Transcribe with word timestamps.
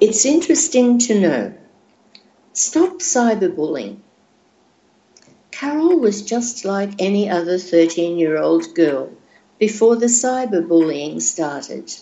It's 0.00 0.26
interesting 0.26 0.98
to 0.98 1.18
know. 1.18 1.54
Stop 2.52 2.98
cyberbullying. 2.98 3.98
Carol 5.50 5.98
was 5.98 6.22
just 6.22 6.64
like 6.64 6.92
any 6.98 7.30
other 7.30 7.58
13 7.58 8.18
year 8.18 8.36
old 8.36 8.74
girl 8.74 9.10
before 9.58 9.96
the 9.96 10.06
cyberbullying 10.06 11.22
started. 11.22 11.94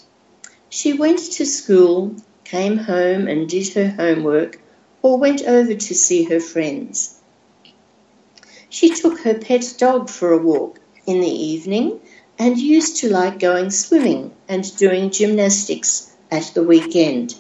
She 0.68 0.94
went 0.94 1.18
to 1.32 1.44
school, 1.46 2.16
came 2.44 2.78
home 2.78 3.28
and 3.28 3.48
did 3.48 3.68
her 3.74 3.90
homework, 3.90 4.60
or 5.02 5.18
went 5.18 5.42
over 5.42 5.74
to 5.74 5.94
see 5.94 6.24
her 6.24 6.40
friends. 6.40 7.20
She 8.68 8.90
took 8.90 9.20
her 9.20 9.34
pet 9.34 9.74
dog 9.78 10.08
for 10.08 10.32
a 10.32 10.38
walk 10.38 10.80
in 11.06 11.20
the 11.20 11.28
evening 11.28 12.00
and 12.38 12.58
used 12.58 12.96
to 12.98 13.10
like 13.10 13.38
going 13.38 13.70
swimming 13.70 14.32
and 14.48 14.76
doing 14.76 15.10
gymnastics 15.10 16.11
at 16.32 16.50
the 16.54 16.62
weekend. 16.62 17.34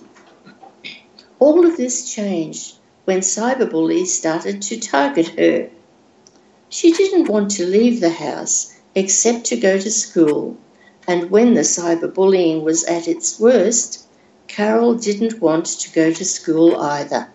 All 1.38 1.66
of 1.66 1.78
this 1.78 2.14
changed 2.14 2.76
when 3.06 3.20
cyberbullies 3.20 4.08
started 4.08 4.60
to 4.62 4.78
target 4.78 5.28
her. 5.28 5.70
She 6.68 6.92
didn't 6.92 7.28
want 7.28 7.52
to 7.52 7.66
leave 7.66 8.00
the 8.00 8.10
house 8.10 8.78
except 8.94 9.46
to 9.46 9.56
go 9.56 9.78
to 9.78 9.90
school, 9.90 10.58
and 11.08 11.30
when 11.30 11.54
the 11.54 11.62
cyberbullying 11.62 12.62
was 12.62 12.84
at 12.84 13.08
its 13.08 13.40
worst, 13.40 14.06
Carol 14.46 14.94
didn't 14.94 15.40
want 15.40 15.64
to 15.64 15.90
go 15.92 16.12
to 16.12 16.24
school 16.26 16.76
either. 16.76 17.28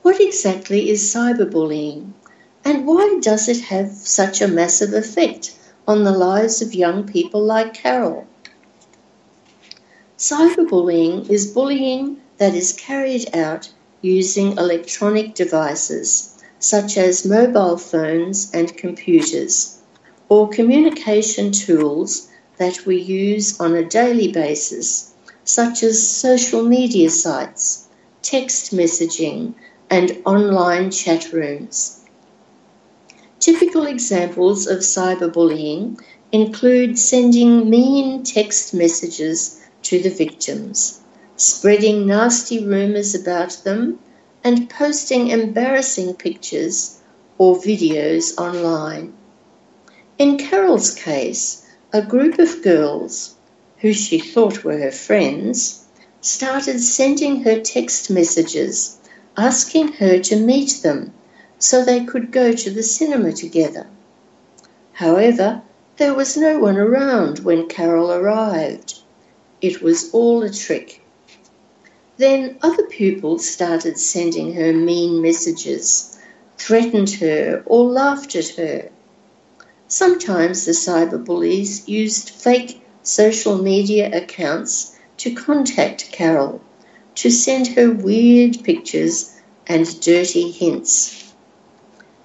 What 0.00 0.18
exactly 0.18 0.88
is 0.88 1.14
cyberbullying? 1.14 2.12
And 2.64 2.86
why 2.86 3.18
does 3.20 3.48
it 3.48 3.60
have 3.64 3.90
such 3.90 4.40
a 4.40 4.48
massive 4.48 4.94
effect 4.94 5.54
on 5.86 6.04
the 6.04 6.12
lives 6.12 6.62
of 6.62 6.74
young 6.74 7.06
people 7.06 7.42
like 7.44 7.74
Carol? 7.74 8.26
Cyberbullying 10.20 11.30
is 11.30 11.46
bullying 11.46 12.20
that 12.36 12.54
is 12.54 12.74
carried 12.74 13.34
out 13.34 13.70
using 14.02 14.52
electronic 14.58 15.34
devices 15.34 16.36
such 16.58 16.98
as 16.98 17.24
mobile 17.24 17.78
phones 17.78 18.50
and 18.52 18.76
computers, 18.76 19.78
or 20.28 20.46
communication 20.50 21.52
tools 21.52 22.28
that 22.58 22.84
we 22.84 23.00
use 23.00 23.58
on 23.58 23.74
a 23.74 23.82
daily 23.82 24.30
basis, 24.30 25.14
such 25.44 25.82
as 25.82 26.06
social 26.06 26.64
media 26.64 27.08
sites, 27.08 27.88
text 28.20 28.74
messaging, 28.74 29.54
and 29.88 30.18
online 30.26 30.90
chat 30.90 31.32
rooms. 31.32 32.04
Typical 33.38 33.86
examples 33.86 34.66
of 34.66 34.80
cyberbullying 34.80 35.98
include 36.30 36.98
sending 36.98 37.70
mean 37.70 38.22
text 38.22 38.74
messages 38.74 39.56
to 39.90 40.00
the 40.00 40.08
victims, 40.08 41.00
spreading 41.34 42.06
nasty 42.06 42.64
rumours 42.64 43.12
about 43.12 43.50
them, 43.64 43.98
and 44.44 44.70
posting 44.70 45.26
embarrassing 45.26 46.14
pictures 46.14 47.00
or 47.38 47.56
videos 47.56 48.38
online. 48.38 49.12
In 50.16 50.38
Carol's 50.38 50.94
case, 50.94 51.66
a 51.92 52.02
group 52.02 52.38
of 52.38 52.62
girls, 52.62 53.34
who 53.78 53.92
she 53.92 54.20
thought 54.20 54.62
were 54.62 54.78
her 54.78 54.92
friends, 54.92 55.84
started 56.20 56.78
sending 56.78 57.42
her 57.42 57.58
text 57.58 58.10
messages 58.10 58.96
asking 59.36 59.88
her 59.94 60.20
to 60.20 60.36
meet 60.36 60.82
them 60.84 61.12
so 61.58 61.84
they 61.84 62.04
could 62.04 62.30
go 62.30 62.52
to 62.52 62.70
the 62.70 62.84
cinema 62.84 63.32
together. 63.32 63.88
However, 64.92 65.62
there 65.96 66.14
was 66.14 66.36
no 66.36 66.60
one 66.60 66.76
around 66.76 67.40
when 67.40 67.66
Carol 67.66 68.12
arrived. 68.12 68.99
It 69.60 69.82
was 69.82 70.10
all 70.12 70.42
a 70.42 70.50
trick. 70.50 71.02
Then 72.16 72.56
other 72.62 72.84
pupils 72.84 73.46
started 73.46 73.98
sending 73.98 74.54
her 74.54 74.72
mean 74.72 75.20
messages, 75.20 76.18
threatened 76.56 77.10
her, 77.12 77.62
or 77.66 77.84
laughed 77.84 78.34
at 78.36 78.48
her. 78.56 78.88
Sometimes 79.86 80.64
the 80.64 80.72
cyberbullies 80.72 81.86
used 81.86 82.30
fake 82.30 82.82
social 83.02 83.58
media 83.58 84.10
accounts 84.16 84.96
to 85.18 85.34
contact 85.34 86.10
Carol, 86.10 86.62
to 87.16 87.30
send 87.30 87.66
her 87.68 87.90
weird 87.90 88.64
pictures 88.64 89.34
and 89.66 90.00
dirty 90.00 90.50
hints. 90.50 91.34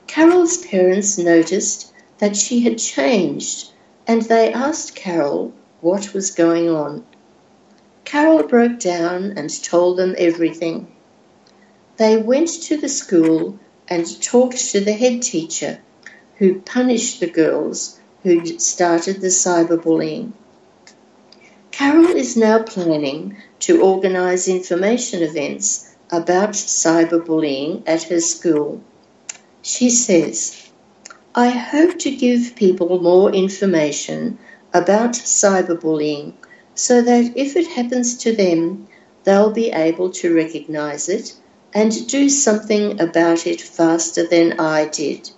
Carol's 0.08 0.58
parents 0.58 1.18
noticed 1.18 1.92
that 2.20 2.38
she 2.38 2.62
had 2.62 2.78
changed 2.78 3.72
and 4.08 4.22
they 4.22 4.54
asked 4.54 4.96
Carol 4.96 5.52
what 5.82 6.14
was 6.14 6.32
going 6.32 6.70
on. 6.70 7.04
Carol 8.06 8.44
broke 8.44 8.80
down 8.80 9.34
and 9.36 9.64
told 9.64 9.98
them 9.98 10.16
everything. 10.18 10.88
They 11.98 12.16
went 12.16 12.50
to 12.64 12.78
the 12.78 12.88
school 12.88 13.60
and 13.88 14.22
talked 14.22 14.60
to 14.72 14.80
the 14.80 14.94
head 14.94 15.24
teacher, 15.24 15.80
who 16.38 16.62
punished 16.62 17.20
the 17.20 17.28
girls 17.28 18.00
who 18.22 18.60
started 18.60 19.22
the 19.22 19.28
cyberbullying. 19.28 20.34
Carol 21.72 22.08
is 22.08 22.38
now 22.38 22.62
planning 22.62 23.38
to 23.60 23.82
organise 23.82 24.48
information 24.48 25.22
events 25.22 25.96
about 26.12 26.52
cyberbullying 26.52 27.84
at 27.88 28.04
her 28.04 28.22
school. 28.22 28.82
She 29.62 29.90
says, 29.90 30.70
I 31.34 31.50
hope 31.50 32.00
to 32.00 32.16
give 32.16 32.56
people 32.56 33.02
more 33.02 33.32
information 33.32 34.38
about 34.74 35.14
cyberbullying 35.14 36.34
so 36.76 37.02
that 37.02 37.34
if 37.36 37.56
it 37.56 37.68
happens 37.68 38.18
to 38.18 38.36
them, 38.36 38.88
they'll 39.24 39.52
be 39.52 39.72
able 39.72 40.12
to 40.12 40.36
recognize 40.36 41.10
it 41.10 41.34
and 41.74 42.08
do 42.08 42.30
something 42.30 43.02
about 43.02 43.48
it 43.48 43.60
faster 43.60 44.28
than 44.28 44.60
I 44.60 44.86
did. 44.86 45.30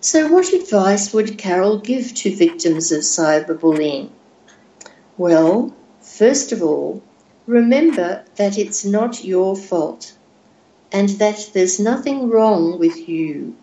So, 0.00 0.26
what 0.26 0.52
advice 0.52 1.12
would 1.14 1.38
Carol 1.38 1.78
give 1.78 2.12
to 2.14 2.34
victims 2.34 2.90
of 2.90 3.02
cyberbullying? 3.02 4.10
Well, 5.16 5.74
first 6.00 6.50
of 6.50 6.62
all, 6.62 7.02
remember 7.46 8.24
that 8.36 8.58
it's 8.58 8.84
not 8.84 9.24
your 9.24 9.54
fault 9.54 10.14
and 10.90 11.08
that 11.10 11.50
there's 11.52 11.78
nothing 11.78 12.28
wrong 12.28 12.78
with 12.78 13.08
you. 13.08 13.56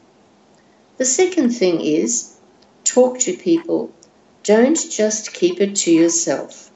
The 0.98 1.06
second 1.06 1.52
thing 1.52 1.82
is 1.82 2.36
talk 2.84 3.20
to 3.20 3.36
people. 3.36 3.92
Don't 4.44 4.80
just 4.90 5.34
keep 5.34 5.60
it 5.60 5.76
to 5.78 5.92
yourself. 5.92 6.72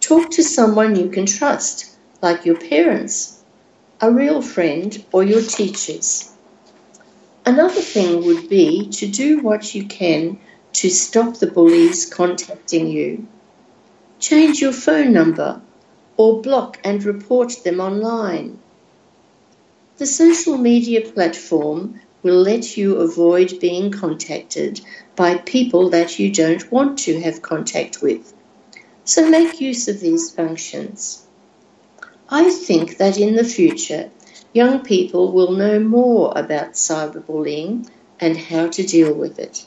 Talk 0.00 0.30
to 0.32 0.42
someone 0.42 0.96
you 0.96 1.08
can 1.08 1.26
trust, 1.26 1.96
like 2.20 2.44
your 2.44 2.58
parents, 2.58 3.42
a 4.00 4.10
real 4.10 4.42
friend, 4.42 5.04
or 5.12 5.22
your 5.22 5.42
teachers. 5.42 6.32
Another 7.46 7.80
thing 7.80 8.24
would 8.24 8.48
be 8.48 8.88
to 8.90 9.06
do 9.06 9.40
what 9.40 9.74
you 9.74 9.86
can 9.86 10.38
to 10.74 10.90
stop 10.90 11.38
the 11.38 11.46
bullies 11.46 12.06
contacting 12.06 12.86
you. 12.88 13.26
Change 14.18 14.60
your 14.60 14.72
phone 14.72 15.12
number 15.12 15.60
or 16.16 16.42
block 16.42 16.78
and 16.84 17.02
report 17.04 17.52
them 17.64 17.80
online. 17.80 18.58
The 19.96 20.06
social 20.06 20.56
media 20.56 21.00
platform 21.00 22.00
will 22.22 22.40
let 22.40 22.76
you 22.76 22.96
avoid 22.96 23.58
being 23.60 23.90
contacted 23.90 24.80
by 25.16 25.36
people 25.36 25.90
that 25.90 26.18
you 26.18 26.32
don't 26.32 26.70
want 26.70 26.98
to 27.00 27.20
have 27.20 27.42
contact 27.42 28.00
with. 28.00 28.32
So 29.04 29.28
make 29.28 29.60
use 29.60 29.88
of 29.88 30.00
these 30.00 30.30
functions. 30.30 31.26
I 32.28 32.50
think 32.50 32.98
that 32.98 33.18
in 33.18 33.34
the 33.34 33.44
future, 33.44 34.10
young 34.52 34.80
people 34.80 35.32
will 35.32 35.52
know 35.52 35.80
more 35.80 36.32
about 36.36 36.74
cyberbullying 36.74 37.90
and 38.20 38.36
how 38.36 38.68
to 38.68 38.86
deal 38.86 39.12
with 39.12 39.38
it. 39.38 39.66